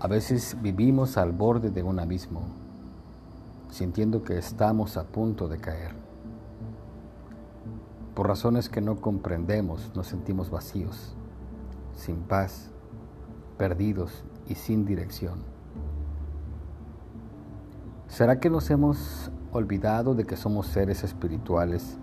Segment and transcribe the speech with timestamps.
[0.00, 2.42] A veces vivimos al borde de un abismo,
[3.68, 5.90] sintiendo que estamos a punto de caer.
[8.14, 11.16] Por razones que no comprendemos, nos sentimos vacíos,
[11.96, 12.70] sin paz,
[13.56, 15.40] perdidos y sin dirección.
[18.06, 21.98] ¿Será que nos hemos olvidado de que somos seres espirituales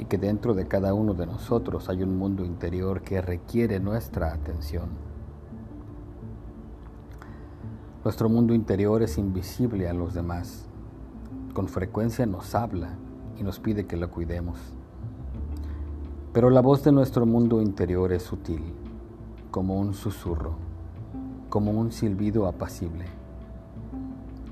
[0.00, 4.32] y que dentro de cada uno de nosotros hay un mundo interior que requiere nuestra
[4.32, 5.13] atención?
[8.04, 10.66] Nuestro mundo interior es invisible a los demás.
[11.54, 12.90] Con frecuencia nos habla
[13.38, 14.58] y nos pide que lo cuidemos.
[16.34, 18.62] Pero la voz de nuestro mundo interior es sutil,
[19.50, 20.56] como un susurro,
[21.48, 23.06] como un silbido apacible.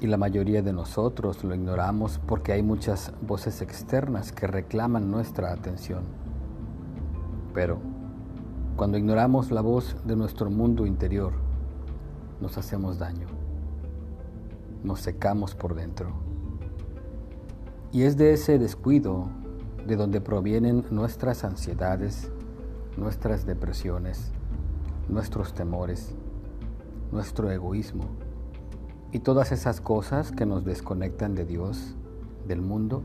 [0.01, 5.53] Y la mayoría de nosotros lo ignoramos porque hay muchas voces externas que reclaman nuestra
[5.53, 6.05] atención.
[7.53, 7.77] Pero
[8.77, 11.35] cuando ignoramos la voz de nuestro mundo interior,
[12.41, 13.42] nos hacemos daño
[14.83, 16.11] nos secamos por dentro.
[17.93, 19.29] Y es de ese descuido
[19.87, 22.31] de donde provienen nuestras ansiedades,
[22.97, 24.33] nuestras depresiones,
[25.09, 26.15] nuestros temores,
[27.11, 28.05] nuestro egoísmo
[29.13, 31.95] y todas esas cosas que nos desconectan de Dios,
[32.47, 33.03] del mundo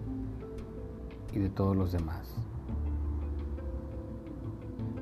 [1.34, 2.36] y de todos los demás.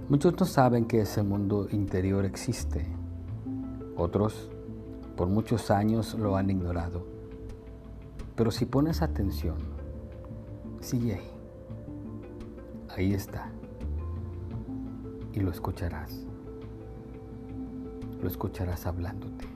[0.10, 2.86] Muchos no saben que ese mundo interior existe.
[3.98, 4.50] Otros
[5.16, 7.06] por muchos años lo han ignorado.
[8.36, 9.58] Pero si pones atención,
[10.82, 11.32] sigue ahí.
[12.90, 13.50] Ahí está.
[15.34, 16.26] Y lo escucharás.
[18.22, 19.55] Lo escucharás hablándote.